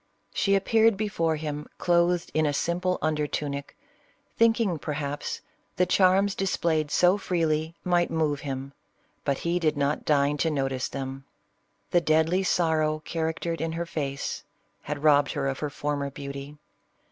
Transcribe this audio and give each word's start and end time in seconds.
She 0.33 0.55
appeared 0.55 0.97
before 0.97 1.35
him 1.35 1.67
clothed 1.77 2.31
in 2.33 2.47
a 2.47 2.53
simple 2.53 2.97
under 3.03 3.27
tunic, 3.27 3.77
thinking, 4.35 4.79
perhaps, 4.79 5.41
the 5.75 5.85
charms 5.85 6.33
displayed 6.33 6.89
so 6.89 7.19
freely 7.19 7.75
might 7.83 8.09
move 8.09 8.39
him, 8.39 8.73
but 9.23 9.37
he 9.45 9.59
did 9.59 9.77
not 9.77 10.03
deign 10.03 10.37
to 10.37 10.49
not\ 10.49 10.69
tice 10.69 10.87
them." 10.87 11.25
The 11.91 12.01
deadly 12.01 12.41
sorrow 12.41 13.03
charactered 13.05 13.61
in 13.61 13.73
hem 13.73 13.85
face" 13.85 14.43
had 14.81 15.03
robbed 15.03 15.33
her 15.33 15.47
of 15.47 15.59
her 15.59 15.69
former 15.69 16.09
beauty. 16.09 16.57